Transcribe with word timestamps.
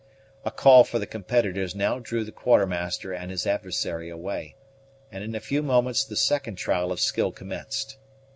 A 0.43 0.49
call 0.49 0.83
for 0.83 0.97
the 0.97 1.05
competitors 1.05 1.75
now 1.75 1.99
drew 1.99 2.23
the 2.23 2.31
Quartermaster 2.31 3.13
and 3.13 3.29
his 3.29 3.45
adversary 3.45 4.09
away, 4.09 4.55
and 5.11 5.23
in 5.23 5.35
a 5.35 5.39
few 5.39 5.61
moments 5.61 6.03
the 6.03 6.15
second 6.15 6.55
trial 6.55 6.91
of 6.91 6.99
skill 6.99 7.31
commenced. 7.31 7.99